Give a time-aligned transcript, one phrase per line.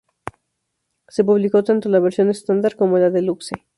[1.09, 3.51] Se publicó tanto la versión estándar como la deluxe.